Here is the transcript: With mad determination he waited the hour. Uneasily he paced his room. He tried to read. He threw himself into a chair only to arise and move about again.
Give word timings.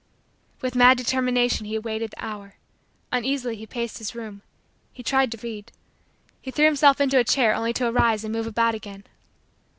With 0.61 0.73
mad 0.75 0.97
determination 0.97 1.67
he 1.67 1.77
waited 1.77 2.09
the 2.09 2.25
hour. 2.25 2.55
Uneasily 3.11 3.55
he 3.55 3.67
paced 3.67 3.99
his 3.99 4.15
room. 4.15 4.41
He 4.91 5.03
tried 5.03 5.31
to 5.31 5.37
read. 5.43 5.71
He 6.41 6.49
threw 6.49 6.65
himself 6.65 6.99
into 6.99 7.19
a 7.19 7.23
chair 7.23 7.53
only 7.53 7.71
to 7.73 7.85
arise 7.87 8.23
and 8.23 8.33
move 8.33 8.47
about 8.47 8.73
again. 8.73 9.03